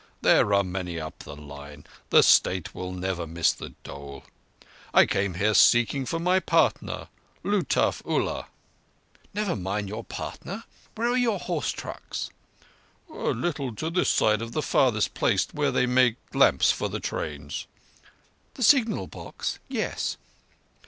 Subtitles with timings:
[0.23, 1.85] There are many up the line.
[2.09, 4.23] The State will never miss the dole.
[4.95, 7.07] I came here seeking for my partner,
[7.43, 8.47] Lutuf Ullah."
[9.35, 10.63] "Never mind your partner.
[10.95, 12.31] Where are your horse trucks?"
[13.11, 16.99] "A little to this side of the farthest place where they make lamps for the
[16.99, 17.67] trains."—
[18.55, 19.59] "The signal box!
[19.67, 20.17] Yes."